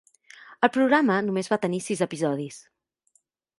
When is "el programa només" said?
0.67-1.51